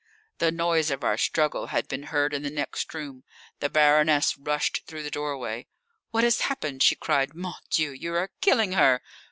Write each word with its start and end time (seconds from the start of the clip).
The 0.39 0.51
noise 0.51 0.89
of 0.89 1.03
our 1.03 1.15
struggle 1.15 1.67
had 1.67 1.87
been 1.87 2.01
heard 2.09 2.33
in 2.33 2.41
the 2.41 2.49
next 2.49 2.91
room. 2.95 3.23
The 3.59 3.69
Baroness 3.69 4.35
rushed 4.35 4.81
through 4.87 5.03
the 5.03 5.11
doorway. 5.11 5.67
"What 6.09 6.23
has 6.23 6.41
happened?" 6.41 6.81
she 6.81 6.95
cried. 6.95 7.35
"Mon 7.35 7.53
Dieu! 7.69 7.91
you 7.91 8.15
are 8.15 8.31
killing 8.41 8.71
her!" 8.71 9.03